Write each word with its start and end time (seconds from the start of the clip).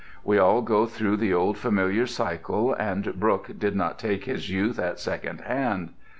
We 0.23 0.39
all 0.39 0.63
go 0.63 0.87
through 0.87 1.17
the 1.17 1.31
old 1.35 1.59
familiar 1.59 2.07
cycle, 2.07 2.73
and 2.73 3.13
Brooke 3.19 3.59
did 3.59 3.75
not 3.75 3.99
take 3.99 4.23
his 4.25 4.49
youth 4.49 4.79
at 4.79 4.99
second 4.99 5.41
hand. 5.41 5.91